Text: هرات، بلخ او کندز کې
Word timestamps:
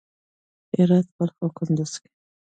هرات، 0.77 1.07
بلخ 1.17 1.35
او 1.43 1.49
کندز 1.57 1.93
کې 2.01 2.09